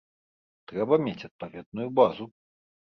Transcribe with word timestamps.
Трэба 0.71 0.99
мець 1.05 1.27
адпаведную 1.31 1.87
базу. 2.03 2.23